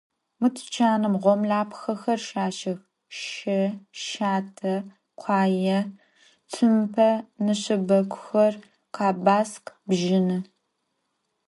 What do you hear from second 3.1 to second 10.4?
şe, şate, khuaê, tsumpe, neşşebeguxer, khebaskh, bjını.